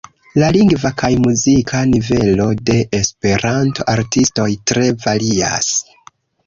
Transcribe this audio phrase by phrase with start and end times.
[0.43, 5.75] La lingva kaj muzika nivelo de Esperanto-artistoj tre varias.